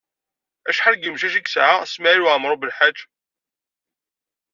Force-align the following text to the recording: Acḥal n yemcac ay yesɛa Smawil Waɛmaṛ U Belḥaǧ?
Acḥal 0.69 0.95
n 0.97 1.03
yemcac 1.03 1.35
ay 1.35 1.43
yesɛa 1.45 1.75
Smawil 1.93 2.23
Waɛmaṛ 2.25 2.51
U 2.55 2.57
Belḥaǧ? 2.59 2.97